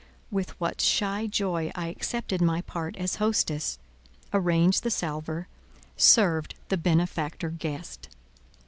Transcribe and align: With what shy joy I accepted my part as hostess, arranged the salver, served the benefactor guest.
With 0.31 0.59
what 0.59 0.81
shy 0.81 1.27
joy 1.27 1.71
I 1.75 1.89
accepted 1.89 2.41
my 2.41 2.61
part 2.63 2.97
as 2.97 3.17
hostess, 3.17 3.77
arranged 4.33 4.81
the 4.81 4.89
salver, 4.89 5.47
served 5.95 6.55
the 6.69 6.77
benefactor 6.77 7.51
guest. 7.51 8.09